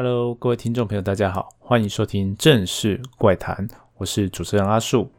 [0.00, 3.66] Hello，各位听众朋友，大家好，欢迎收听《正式怪谈》，
[3.96, 5.10] 我是主持人阿树。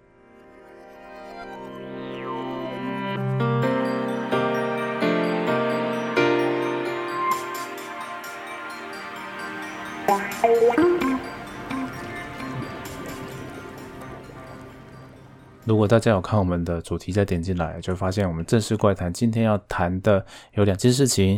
[15.65, 21.37] 如果大家有看我们的主题，再点进来，就发现我们正式怪谈今天要谈的有两件事情。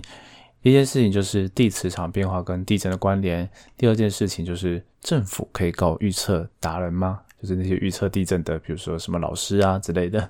[0.62, 3.50] 一件事情就是地磁场变化跟地震的关联。
[3.78, 7.20] 第二件事情就是政府可以告预测达人吗？
[7.42, 10.30] 就是那些预测地震的，比如说什么老师啊之类的。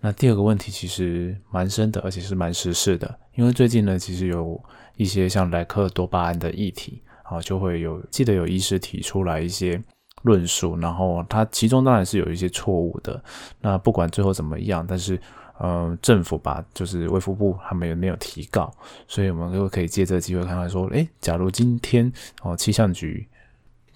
[0.00, 4.62] 那第二个问题其实蛮深的，而且是蛮时事的，因为最近呢，其实有
[4.96, 9.82] 一些像莱克多巴胺的议题啊，就会有记得有医师提出来一些。
[10.22, 13.22] 论述，然后它其中当然是有一些错误的。
[13.60, 15.20] 那不管最后怎么样，但是，
[15.58, 18.70] 呃，政府吧就是卫福部他们有没有提告，
[19.08, 23.26] 所以我们就可以借这个机会看看说，诶，假如今天哦气象局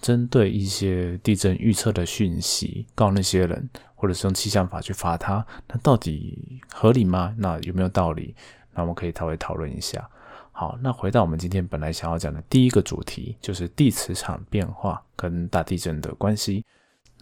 [0.01, 7.35] 针对一些地震预测的讯息告那些人，或者是用气象法去罚他，那到底合理吗？
[7.37, 8.33] 那有没有道理？
[8.73, 10.09] 那我们可以稍微讨论一下。
[10.51, 16.65] 好，那回到我们今天本来想要讲的第一个主题，就是地磁场变化跟大地震的关系。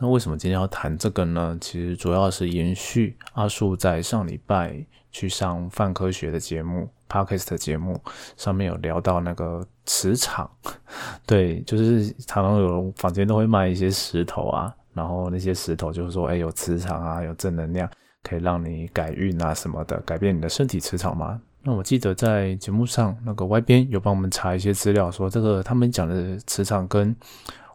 [0.02, 1.58] 那为什么今天要谈这个呢？
[1.60, 4.74] 其实主要是延续阿树在上礼拜
[5.12, 8.02] 去上泛科学的节目，Podcast 的节目
[8.38, 10.50] 上面有聊到那个磁场。
[11.28, 17.90] 对，就是常常有坊间都会卖一些石头啊，然后那些石头就是说，哎，有磁场啊，有正能量，
[18.24, 21.42] 可以让你改运啊什么的，改变你的身体磁场吗？
[21.62, 27.14] 那我记得在节目上，那个外边有帮我们查一些资料，说这个他们讲的磁场跟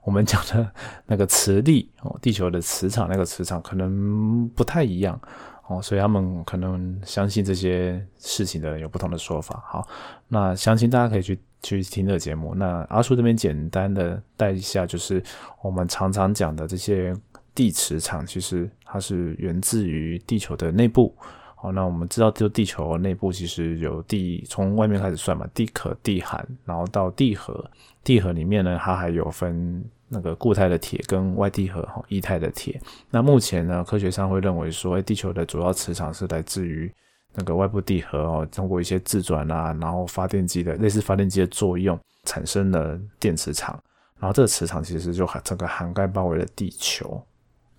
[0.05, 0.71] 我们讲的
[1.07, 5.19] 那个磁力哦，地球的磁场那个磁场可能不太一样
[5.67, 9.63] 哦，所以他们可能相信这些事情的人有不同的说法。
[9.67, 9.89] 好，
[10.29, 12.55] 那相信大家可以去去听这个节目。
[12.55, 15.23] 那阿叔这边简单的带一下，就是
[15.63, 17.15] 我们常常讲的这些
[17.55, 21.17] 地磁场，其实它是源自于地球的内部。
[21.65, 27.65] 好，那我们知道，就地球内部其实有地，从外面开始算嘛，地壳、地寒，然后到地核，
[28.03, 32.79] 地核里面呢，它还有分那个固态的铁跟外地核，哈，液态的铁。
[33.09, 36.93] 那目前呢，科学上会认为说，地球的主要磁场是来自于
[37.33, 43.83] 那个外部地核哦，通过一些自转啊，然后发电机的类似发电机的作用，产生了电磁场，
[44.19, 47.25] 然后这个磁场其实就整个涵盖包围了地球。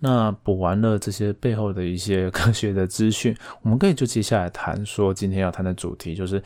[0.08, 6.40] 那补完了这些背后的一些 科学的资讯，我们可以就接下来谈说今天要谈的主题，就是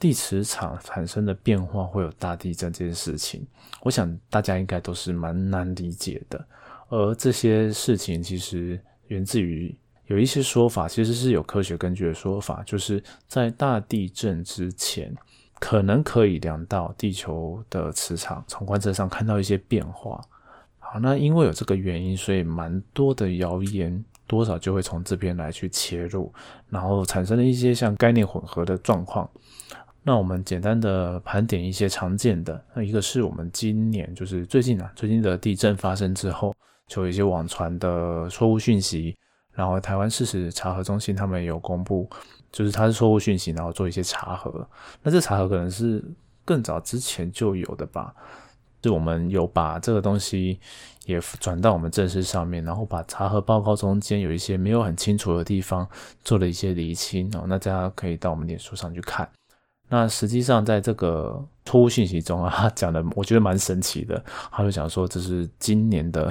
[0.00, 3.46] 地磁场产生的变化会有大地震这件事情。
[3.82, 6.44] 我想大家应该都是蛮难理解的，
[6.88, 9.72] 而这些事情其实源自于
[10.06, 15.14] 有一些说法，其实是有科学根据的说法，就是在大地震之前，
[15.60, 20.20] 可能可以量到地球的磁场，从观测上看到一些变化。
[21.00, 26.32] 那因为有这个原因，所以蛮多的谣言多少就会从这边来去切入，
[26.68, 29.28] 然后产生了一些像概念混合的状况。
[30.02, 36.54] 那我们简单的盘点一些常见的，那一个是我们今年就是最近啊，最近的地震发生之后，
[36.86, 39.16] 就有一些网传的错误讯息，
[39.52, 42.08] 然后台湾事实查核中心他们有公布，
[42.52, 44.68] 就是它是错误讯息，然后做一些查核。
[45.02, 46.04] 那这查核可能是
[46.44, 48.14] 更早之前就有的吧。
[48.84, 50.60] 是我们有把这个东西
[51.06, 55.88] 也转到我们正式上面，然后把查核报告中间有一些没有很清楚的地方
[56.22, 57.44] 做了一些厘清哦。
[57.48, 59.26] 那大家可以到我们脸书上去看。
[59.88, 64.22] 那实际上在这个错误信息中啊，他讲的我觉得蛮神奇的。
[64.52, 66.30] 他就讲说这是今年的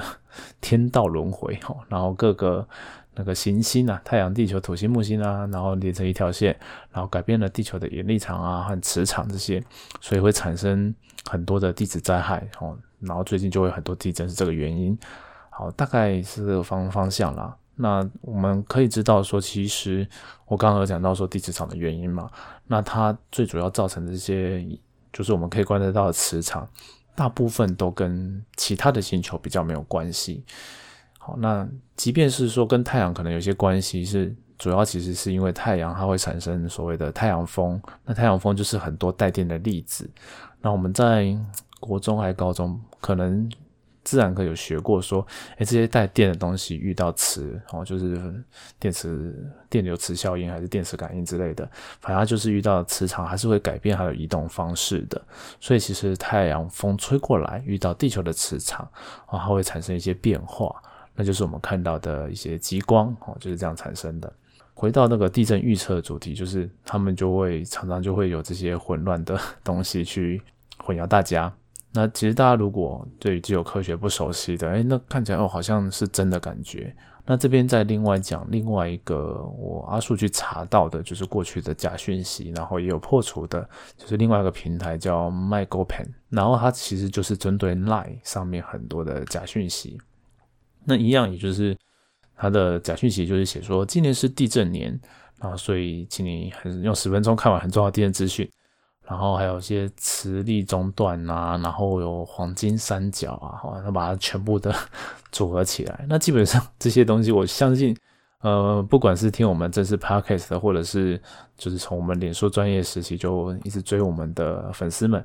[0.60, 2.66] 天道轮回哦，然后各个。
[3.14, 6.56] 那个行星啊，太阳、地球、土星、木星啊，然后连成一条线，
[6.90, 9.62] 然后改变了地球的引力场啊和磁场这些，
[10.00, 12.76] 所以会产生很多的地质灾害哦。
[13.00, 14.98] 然后最近就会很多地震是这个原因。
[15.50, 17.56] 好，大概是这个方方向啦。
[17.76, 20.08] 那我们可以知道说，其实
[20.46, 22.30] 我刚刚有讲到说地质场的原因嘛，
[22.66, 24.66] 那它最主要造成的这些，
[25.12, 26.68] 就是我们可以观测到的磁场，
[27.14, 30.44] 大部分都跟其他的星球比较没有关系。
[31.26, 31.66] 好，那
[31.96, 40.06] 即便是说跟太阳可能有些关系，是主要其实是因为太阳它会产生所谓的太阳风，那太阳风就是很多带电的粒子。
[40.60, 41.34] 那我们在
[41.80, 43.50] 国中还高中可能
[44.02, 48.44] 自然课有学过，说，哎，这些带电的东西遇到磁，哦，就是
[48.78, 51.66] 电磁电流磁效应还是电磁感应之类的，
[52.02, 55.18] 反正就是遇到磁场还是会改变它的移动方式的。
[55.58, 58.86] 所以其实太阳风吹过来遇到地球的磁场，
[59.24, 60.82] 啊，它会产生一些变化。
[61.14, 64.32] 那就是我们看到的一些极光哦，就是这样产生的。
[64.74, 70.42] 回到那个地震预测主题，就是他们就会常常就会有这些混乱的 东西去
[70.78, 71.52] 混淆大家。
[71.92, 76.92] 那其实大家如果对于地球科学不熟悉的，哎，那看起来哦好像是真的感觉。
[77.24, 83.66] 那这边再另外讲另外一个我阿树去查到的，就是过去的假讯息，然后也有破除的，
[83.96, 89.96] 就是另外一个平台叫 MyGoPen，然后它其实就是针对 Line 上面很多的假讯息。
[90.84, 91.76] 那一样，也就是
[92.36, 94.98] 它的假讯息就是写说今年是地震年，
[95.40, 98.48] 然后所以请你很用十分钟看完很重要的地震资讯。
[99.06, 104.74] 然后还有一些磁力中断啊，然后有黄金三角啊，好，那把它全部的
[105.30, 106.06] 组合起来。
[106.08, 107.94] 那基本上这些东西，我相信，
[108.40, 111.20] 呃，不管是听我们正式 podcast 的，或者是
[111.54, 115.22] 就是从我们脸书专业时期就一直追我们的粉丝们，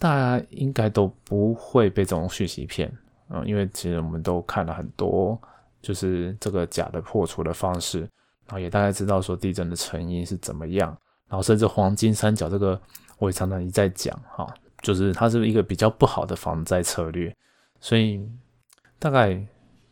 [0.00, 2.92] 大家应该都不会被这种讯息骗，
[3.32, 5.40] 嗯，因为其实我们都看了很多，
[5.80, 8.00] 就是这个假的破除的方式，
[8.46, 10.88] 然后也大概知道说地震的成因是怎么样，
[11.28, 12.80] 然后甚至黄金三角这个。
[13.18, 17.32] 我也常常一再讲哈，就是它是一个比较不好的防灾策略，
[17.78, 18.20] 所以
[18.98, 19.40] 大概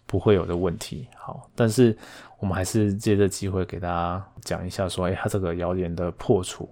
[0.04, 1.06] 不会有的问题。
[1.16, 1.96] 好，但是
[2.40, 6.68] 我们还是借这机会给大家讲一下，说，哎，它这个谣言的破除，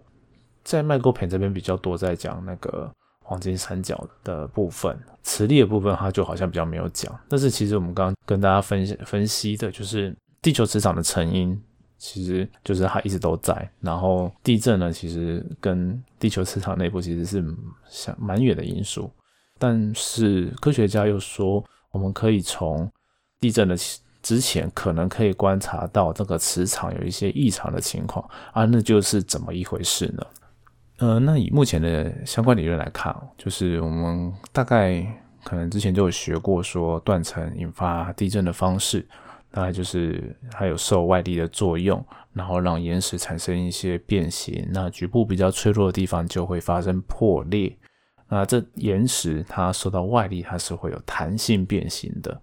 [0.65, 2.93] 在麦沟片这边比较多，在讲那个
[3.29, 7.15] 黄金三角的部分，磁力的部分，它就好像比较没有讲。
[7.29, 11.61] 但是其实我们刚刚跟大家分析分析的，就是地球磁场的成因。
[12.01, 17.45] 其实就是它一直都在，然后地震呢，其实跟地球磁场内部其实是
[17.89, 19.11] 相蛮远的因素，
[19.59, 22.89] 但是科学家又说，我们可以从
[23.41, 23.77] 地震的
[24.23, 30.25] 之前可能可以观察到这个磁场有一些异常的情况啊，那就是怎么一回事呢？
[30.99, 35.05] 呃，那以目前的相关理论来看，就是我们大概
[35.45, 39.07] 可能之前就有学过，说断层引发地震的方式。
[39.51, 42.05] 大概就是它有受外力的作用，
[42.35, 44.69] 然后让岩石产生一些变形。
[44.71, 47.75] 那局部比较脆弱的地方就会发生破裂。
[48.29, 52.39] 那这岩石它受到外力，它是会有弹性变形的。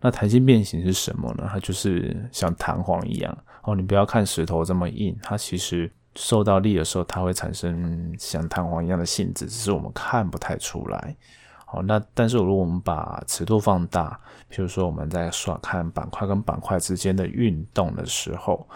[0.00, 1.48] 那弹性变形是什么呢？
[1.48, 3.76] 它就是像弹簧一样哦。
[3.76, 11.16] 你不要看石头这么硬，它其实受到力的时候，它会产生像弹簧一样的性质，只是我们看不太出来。
[11.64, 14.18] 好，那但是如果我们把尺度放大，
[14.48, 18.66] 比如说我们在刷看板块跟板块之间的运动的时候，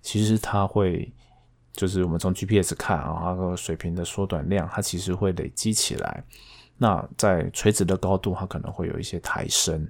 [0.00, 1.12] 其实它会
[1.74, 6.24] 就是我们从 GPS 看啊，那个水平的缩短量，它其实会累积起来。
[6.78, 9.86] 那在垂直的高度，它可能会有一些抬升。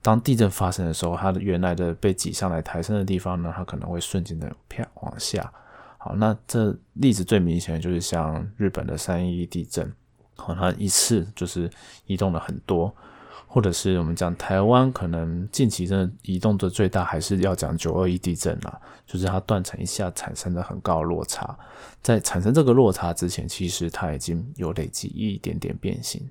[0.00, 5.52] 当地震发生的时候，它的原来的被挤上来抬升的地方呢，它可能会瞬间的啪往下。
[5.98, 9.92] 好，那这例子最明显的就是像日本的三一地震。
[10.36, 11.68] 好，它一次就是
[12.06, 12.94] 移动了很多，
[13.48, 21.58] 或者是我们讲台湾可能近期真的移动的最大，还是要讲九二一地震啦，就是它断层一下产生的很高落差，
[22.00, 26.30] 在产生这个落差之前，其实它已经有累积一点点变形，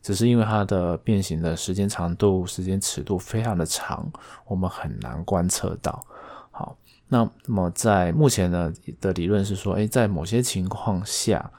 [0.00, 4.10] 只是因为它的变形的时间长度、时间尺度非常的长，
[4.46, 6.02] 我们很难观测到。
[7.18, 11.50] 好，那么在目前呢的理论是说，诶，在某些情况下。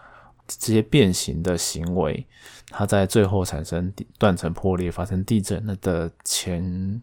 [0.46, 2.28] 这些变形的行为，
[2.68, 7.02] 它在最后产生断层破裂、发生地震，那的前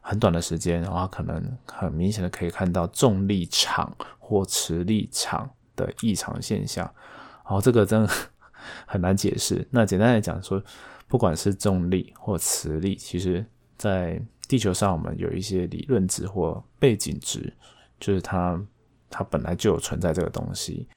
[0.00, 6.90] 很短的时间，然后可能很明显的可以看到重力场或磁力场的异常现象。
[7.44, 8.10] 然后这个真的
[8.88, 9.64] 很难解释。
[9.70, 10.60] 那简单来讲说，
[11.06, 13.44] 不管是重力或磁力，其实
[13.76, 17.52] 在地球上我们有一些理论值或背景值，
[18.00, 18.60] 就是它
[19.08, 20.88] 它本来就有存在这个东西。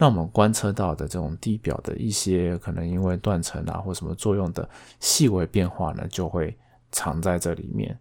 [0.00, 4.68] 那我们观测到的这种地表的一些可能因为断层啊或什么作用的
[5.00, 6.56] 细微变化呢，就会
[6.92, 7.98] 藏在这里面。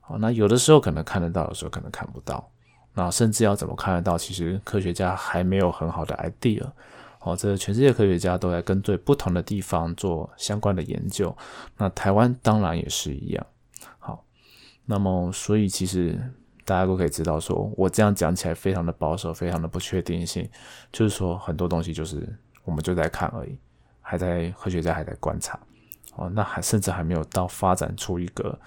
[0.00, 2.50] 好，那有的时候可能看得到，有时候可能看不到。
[2.94, 6.68] 那甚至要怎么看得到，其实科学家还没有很好的 idea。
[7.20, 11.36] 好，这全世界科学家都在跟对不同的地方做相关的研究。
[11.76, 13.46] 那台湾当然也是一样。
[13.98, 14.24] 好，
[14.84, 16.18] 那么所以其实。
[16.66, 20.46] 大家都可以知道，说我这样讲起来非常的保守，非常的不确定性，
[20.92, 22.28] 就是说很多东西就是
[22.64, 23.56] 我们就在看而已，
[24.00, 25.58] 还在科学家还在观察，
[26.16, 28.58] 哦，那还甚至还没有到发展出一个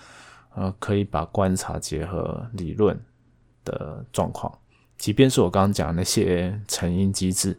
[0.56, 2.98] 呃可以把观察结合理论
[3.66, 4.52] 的状况。
[4.98, 7.58] 即便是我刚刚讲那些成因机制，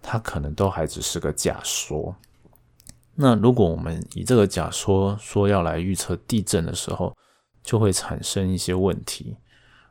[0.00, 2.14] 它可能都还只是个假说。
[3.14, 7.16] 那如果我们以这个假说说要来预测地震的时候，
[7.62, 9.36] 就会产生一些问题。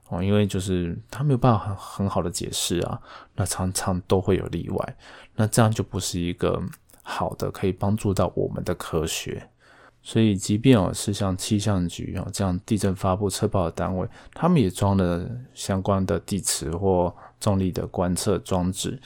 [0.09, 2.99] 哦，因为就是他没有办法很很好的解释啊，
[3.35, 4.97] 那常常都会有例外，
[5.35, 6.61] 那这样就不是一个
[7.01, 9.49] 好的可以帮助到我们的科学。
[10.01, 18.99] 所以，即便哦是像气象局啊这样地震发布测报的单位，他们也装了相关的地磁或重力的观测装置，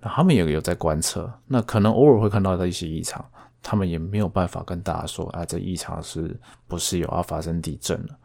[0.00, 3.22] 那他们也有在观测，那可能偶尔会看到的一些异常，
[3.60, 8.16] 他们也没有办法跟大家说啊，这异常是不是有要发生地震了？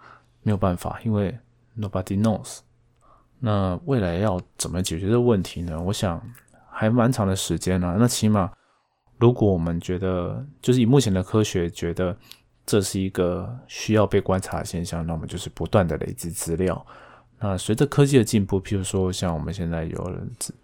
[0.43, 1.35] 没有办法，因为
[1.77, 2.59] nobody knows。
[3.39, 5.81] 那未来要怎么解决这个问题呢？
[5.81, 6.21] 我想
[6.69, 7.95] 还蛮长的时间了。
[7.97, 8.51] 那起码，
[9.17, 12.15] 如果我们觉得，就是以目前的科学觉得
[12.65, 16.85] 这是一个需要被观察的现象，那我们就是不断的累积资料。
[17.43, 20.15] 那随着科技的进步，譬如说像我们现在有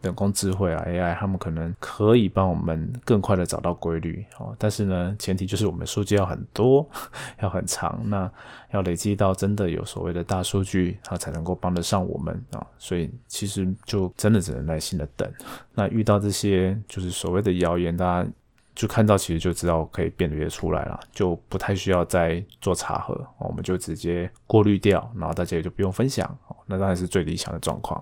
[0.02, 4.56] 人工智慧啊 AI，他们可能可以帮我们更快的找到规律哦。
[4.60, 6.88] 但是呢，前提就是我们数据要很多，
[7.42, 8.32] 要很长，那
[8.72, 12.64] 要累积到真的有所谓的大数据，它才能够帮得上我们啊。
[12.78, 15.28] 所以其实就真的只能耐心的等。
[15.74, 18.30] 那遇到这些就是所谓的谣言，大家。
[18.78, 28.00] 就看到，其实就知道可以辨别出来了，就不太需要再做查核，我们就直接过滤掉，然后大家也就不用分享，那当然是最理想的状况。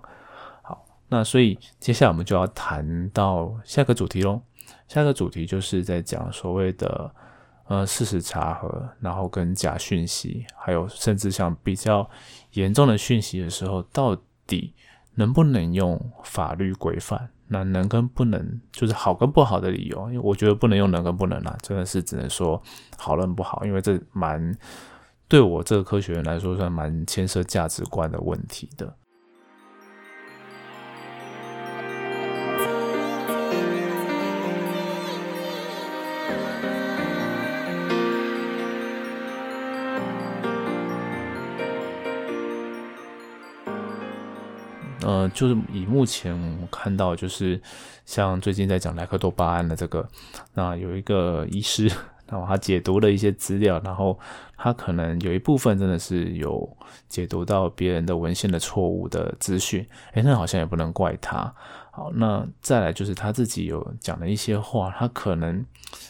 [0.62, 4.42] 好，那所以接下来我们就要谈到下个主题喽。
[4.90, 7.10] 下个主题就是在讲所谓的
[7.70, 12.06] 呃事实查核，然后跟假讯息，还有甚至像比较
[12.52, 14.14] 严重的讯息的时候，到
[14.46, 14.74] 底
[15.14, 17.30] 能不能用法律规范？
[17.48, 22.62] 那能跟不能，就是好跟不好的理由，因为我觉得不能用能跟不能啦，真的是只能说
[22.98, 24.56] 好跟不好，因为这蛮
[25.28, 28.96] 对我这个科学人来说算蛮牵涉价值观的问题的。
[45.34, 47.62] 就是以目前我们看到，就是
[48.06, 50.08] 像最近在讲莱克多巴胺的这个，
[50.54, 51.88] 那有一个医师，
[52.28, 54.18] 然后他解读了一些资料，然后
[54.58, 56.78] 他可能有一部分真的是有
[57.08, 61.54] 解读到别人的文献的错误的资讯，诶，那好像也不能怪他。
[61.92, 65.66] 好，那再来就是他自己有讲的一些话，他可能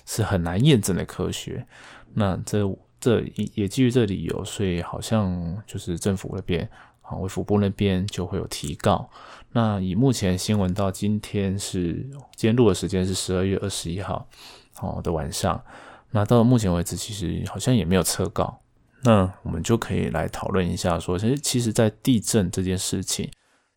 [0.05, 1.65] 是很难验证的科学。
[2.13, 2.59] 那这
[2.99, 3.21] 这
[3.53, 6.67] 也基于这理由，所以好像就是政府那边。
[7.05, 9.07] 好，卫福部那边就会有提告。
[9.51, 11.93] 那以目前新闻到今天是
[12.35, 14.27] 今天录的时间是十二月二十一号，
[14.73, 15.63] 好的晚上。
[16.11, 18.59] 那到目前为止，其实好像也没有撤告。
[19.03, 23.29] 那我们就可以来讨论一下，说其实其实，在地震这件事情，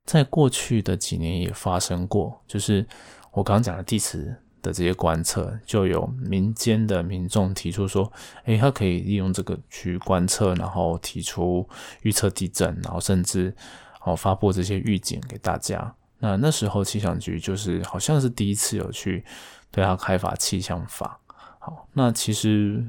[0.06, 2.87] 在过去的几年也发生过，就是
[3.32, 4.35] 我刚刚讲的地磁。
[4.68, 8.12] 的这些观测，就有民间的民众提出说，
[8.44, 11.68] 诶，他可以利用这个去观测，然后提出
[12.02, 13.54] 预测地震，然后甚至
[14.04, 15.94] 哦发布这些预警给大家。
[16.18, 19.25] 那那时候气象局就是好像是第一次有去
[19.70, 21.18] 对他开发气象法。
[21.58, 22.84] 好，那其实。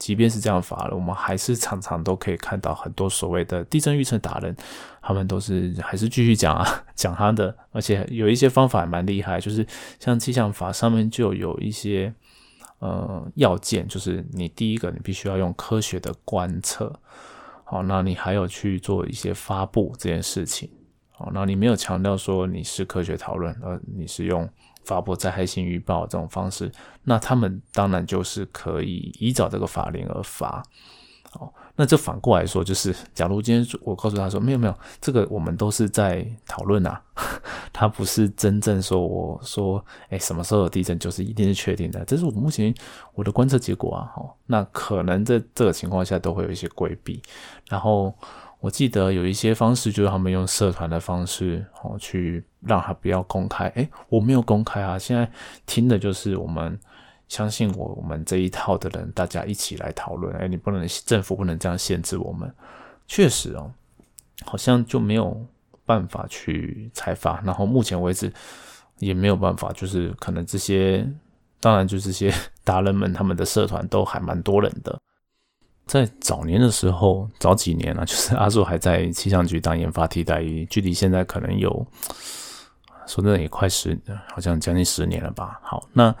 [0.00, 4.56] 即便是这样法了，我们还是常常都可以看到很多所谓的地震预测达人，
[5.02, 9.64] 他们都是还是继续讲啊讲他的，而且有一些方法蛮厉害，就是
[9.98, 12.12] 像气象法上面就有一些
[12.78, 16.98] 呃要件，就是你第一个你必须要用科学的观测，
[17.62, 20.70] 好，那你还有去做一些发布这件事情，
[21.10, 24.48] 好，那你没有强调说你是科学讨论，而你是用。
[24.84, 26.70] 发布灾害性预报这种方式，
[27.04, 30.62] 那他们当然就是可以依照这个法令而罚。
[31.34, 37.00] 哦，那这反过来说，就是假如今天我告诉他说，没有没有，这个我们都是在讨论啊，
[37.72, 42.74] 他不是真正说我说，哎，什么时候有地震就是一定是确定的，这是我目前
[43.14, 44.12] 我的观测结果啊。
[44.16, 47.22] 哦，那可能在这个情况下都会有一些规避，
[47.68, 48.12] 然后。
[48.60, 53.68] 我记得有一些方式，就是他们用社团的方式，哦，去让他不要公开。
[53.68, 55.30] 诶，我没有公开啊，现在
[55.64, 56.78] 听的就是我们
[57.26, 60.36] 相信我，我们这一套的人，大家一起来讨论。
[60.36, 62.52] 诶，你不能政府不能这样限制我们。
[63.06, 63.72] 确实哦，
[64.44, 65.42] 好像就没有
[65.86, 68.30] 办法去采访，然后目前为止
[68.98, 71.08] 也没有办法，就是可能这些，
[71.60, 72.30] 当然就这些
[72.62, 75.00] 达人们，他们的社团都还蛮多人的。
[75.90, 81.84] 在早年的时候，早几年啊， 就是阿叔还在气象局当研发替代役，距离现在可能有
[83.08, 85.58] 说真的也快十，好像将近十年了吧。
[85.64, 86.14] 好，那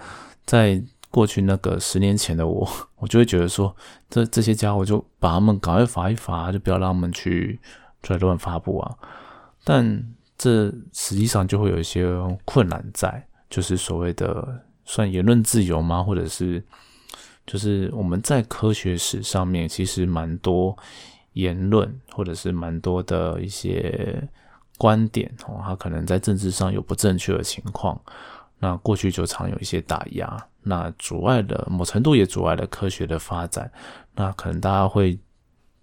[0.44, 3.72] 在过去那个十年前的我， 我就会觉得说，
[4.08, 7.60] 这这些家伙就把他们赶快罚一罚，就不要让他们去
[8.02, 8.92] 出来乱发布啊。
[9.62, 10.04] 但
[10.36, 12.12] 这实际上就会有一些
[12.44, 16.02] 困难在，就是所谓的算言论自由吗？
[16.02, 16.60] 或者是？
[17.50, 20.76] 就是我们在科学史上面，其实蛮多
[21.32, 24.22] 言论，或者是蛮多的一些
[24.78, 28.00] 观点哦，它可能在政治上有不正确的情况，
[28.60, 33.68] 那过去就常有一些打压，那阻碍了某程度也阻碍了科学的发展。
[34.14, 35.18] 那可能大家会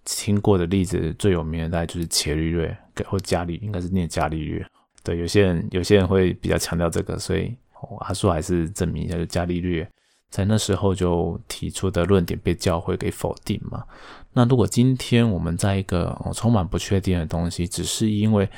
[0.06, 4.66] 听过的例子最有名的，大概就是伽利略或伽利，应该是念伽利略。
[5.02, 7.54] 对，有些人有些人会比较强调这个，所以
[8.00, 9.86] 阿叔还是证明一下，就伽利略。
[10.30, 13.84] 在那时候就提出的论点被教会给否定嘛。
[14.32, 18.48] 那如果今天我们在一个充满不确定的东西，只是因为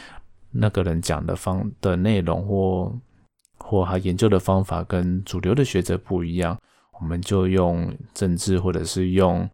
[0.50, 2.92] 那个人讲的方的内容或
[3.58, 6.58] 或他研究的方法跟主流的学者不一样，
[7.00, 9.48] 我们就用政治或者是用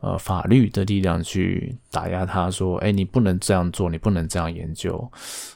[0.00, 5.06] 呃法律的力量去打压他，说：“哎，你不能这样做，你不能这样研究。”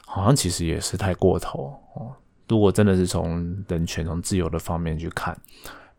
[0.05, 2.11] 好像其实也是太过头哦。
[2.47, 5.35] 如果真的是从人权、从自由的方面去看，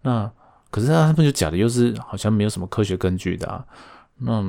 [0.04, 0.30] 那
[0.70, 3.64] 可是他们就讲的又是好像没有什么科学根据的啊。
[4.18, 4.40] 那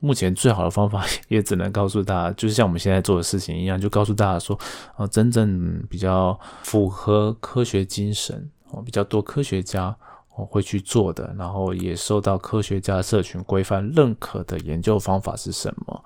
[0.00, 4.58] 目前最好的方法也只能告诉大家，就是像我们现在做的事情一样，就告诉大家说，
[4.96, 9.94] 呃，真正比较符合科学精神哦，比较多科学家
[10.34, 16.04] 哦会去做的，然后也受到科学家社群规范认可的研究方法是什么？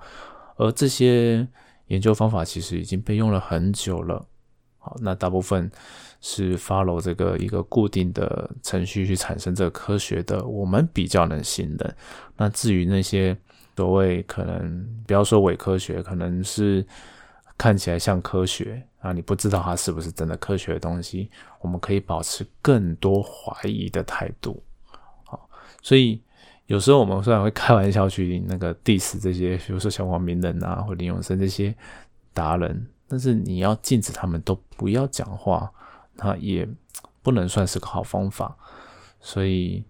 [0.57, 1.47] 而这些
[1.87, 4.25] 研究方法其实已经被用了很久了。
[4.77, 5.71] 好，那大部分
[6.27, 11.95] 是 follow 这个一个固定的程序去产生这个科学的，我们比较能信任。
[12.35, 13.37] 那至于那些
[13.75, 16.83] 所谓可能不要说伪科学，可能是
[17.59, 21.29] 看起来像科学啊，你不知道它是不是真的科学的东西，
[21.61, 24.59] 我们可以保持更多怀疑的态度。
[25.25, 25.47] 好，
[25.83, 26.19] 所以
[26.65, 31.75] 有时候我们虽然会开玩笑去那个 diss 这些，比如说小黄名人啊，或林永生这些
[32.33, 32.87] 达人。
[33.07, 35.71] 但是你要禁止他们都不要讲话，
[36.17, 36.67] 那也
[37.21, 38.55] 不能算是个好方法。
[39.19, 39.83] 所以，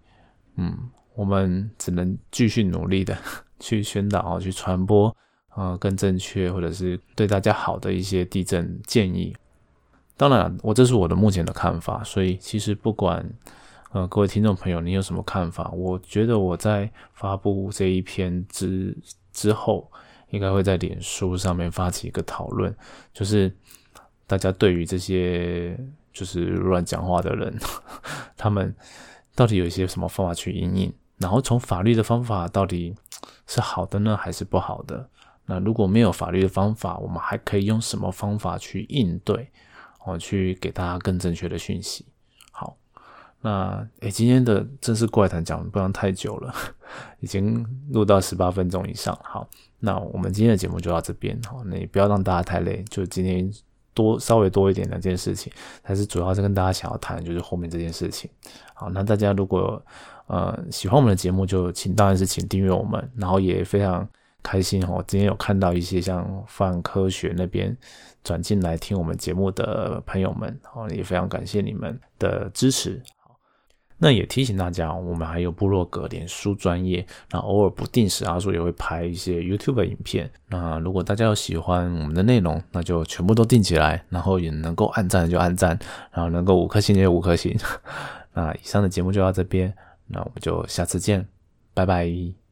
[0.56, 0.76] 嗯，
[1.14, 3.16] 我们只能继续努力的
[3.60, 5.14] 去宣导、去传播，
[5.48, 9.36] 啊，更正确或者是对大家好的一些地震建议。
[10.16, 12.02] 当然，我这是我的目前的看法。
[12.04, 13.28] 所以，其实不管，
[13.92, 15.70] 呃，各位听众朋友，你有什么看法？
[15.70, 18.96] 我觉得我在发布这一篇之
[19.32, 19.90] 之后。
[20.30, 22.76] 应该会在脸书上面发起一个讨论，
[23.12, 23.50] 就是
[24.26, 25.78] 大家对于这些
[26.16, 27.54] 就是乱讲话的人，
[28.38, 28.74] 他们
[29.34, 30.90] 到底有一些什么方法去应应？
[31.18, 32.94] 然后从法律的方法到底
[33.46, 35.06] 是好的呢，还是不好的？
[35.44, 39.50] 那如果没有法律的方法，我们还可以用什么方法去应对？
[40.06, 42.06] 哦，去给大家更正确的讯息。
[42.50, 42.78] 好，
[43.42, 46.54] 那诶，今天的正式怪谈讲不然太久了，
[47.20, 49.16] 已经录到十八分钟以上。
[49.22, 49.46] 好。
[49.78, 53.48] 那我们今天的节目就到这边好，那也不要让大家太累，就今天
[53.96, 55.50] 多稍微多一点两件事情，
[55.82, 58.30] 但是主要是跟大家想要谈就是后面这件事情。
[58.74, 59.82] 好，那大家如果
[60.26, 64.06] 呃喜欢我们的节目，就请当然是请订阅我们，然后也非常
[64.42, 67.74] 开心哦，今天有看到一些像泛科学那边
[68.22, 73.02] 转进来听我们节目的朋友们，哦，也非常感谢你们的支持。
[73.98, 80.30] 那也提醒大家，我们还有部落格、脸书专业，那偶尔不定时阿叔也会拍一些 YouTube 影片。
[80.48, 85.78] 那如果大家有喜欢我们的内容，那就全部都定起来，然后也能够按赞就按赞，
[86.12, 87.56] 然后能够五颗星就五颗星。
[88.34, 89.72] 那以上的节目就到这边，
[90.08, 91.26] 那我们就下次见，
[91.72, 92.45] 拜拜。